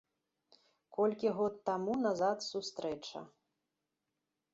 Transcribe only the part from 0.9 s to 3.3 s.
Колькі год таму назад сустрэча.